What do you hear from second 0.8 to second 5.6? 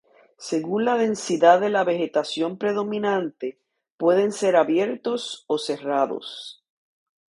la densidad de la vegetación predominante, pueden ser abiertos o